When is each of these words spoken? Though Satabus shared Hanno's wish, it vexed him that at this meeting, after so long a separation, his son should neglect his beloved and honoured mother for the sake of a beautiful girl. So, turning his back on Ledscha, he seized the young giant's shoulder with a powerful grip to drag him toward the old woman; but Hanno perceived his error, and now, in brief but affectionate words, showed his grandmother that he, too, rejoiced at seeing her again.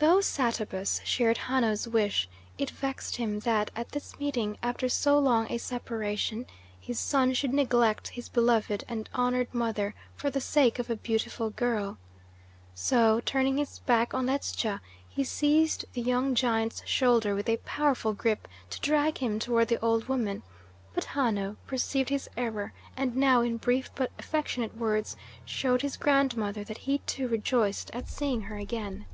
Though 0.00 0.20
Satabus 0.20 1.00
shared 1.04 1.38
Hanno's 1.38 1.88
wish, 1.88 2.28
it 2.56 2.70
vexed 2.70 3.16
him 3.16 3.40
that 3.40 3.72
at 3.74 3.88
this 3.88 4.16
meeting, 4.20 4.56
after 4.62 4.88
so 4.88 5.18
long 5.18 5.48
a 5.50 5.58
separation, 5.58 6.46
his 6.80 7.00
son 7.00 7.34
should 7.34 7.52
neglect 7.52 8.06
his 8.06 8.28
beloved 8.28 8.84
and 8.86 9.08
honoured 9.12 9.52
mother 9.52 9.96
for 10.14 10.30
the 10.30 10.40
sake 10.40 10.78
of 10.78 10.88
a 10.88 10.94
beautiful 10.94 11.50
girl. 11.50 11.98
So, 12.76 13.20
turning 13.24 13.56
his 13.58 13.80
back 13.80 14.14
on 14.14 14.26
Ledscha, 14.26 14.80
he 15.08 15.24
seized 15.24 15.84
the 15.94 16.00
young 16.02 16.36
giant's 16.36 16.84
shoulder 16.86 17.34
with 17.34 17.48
a 17.48 17.56
powerful 17.58 18.12
grip 18.12 18.46
to 18.70 18.80
drag 18.80 19.18
him 19.18 19.40
toward 19.40 19.66
the 19.66 19.80
old 19.80 20.04
woman; 20.06 20.44
but 20.94 21.02
Hanno 21.06 21.56
perceived 21.66 22.10
his 22.10 22.30
error, 22.36 22.72
and 22.96 23.16
now, 23.16 23.40
in 23.40 23.56
brief 23.56 23.90
but 23.96 24.12
affectionate 24.16 24.76
words, 24.76 25.16
showed 25.44 25.82
his 25.82 25.96
grandmother 25.96 26.62
that 26.62 26.78
he, 26.78 26.98
too, 26.98 27.26
rejoiced 27.26 27.90
at 27.90 28.08
seeing 28.08 28.42
her 28.42 28.54
again. 28.56 29.04